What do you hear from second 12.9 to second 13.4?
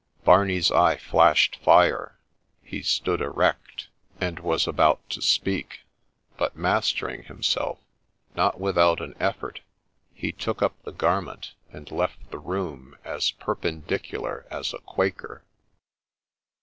as